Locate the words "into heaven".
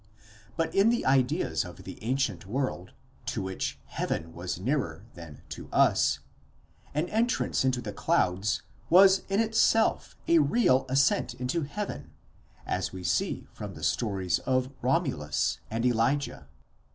11.35-12.13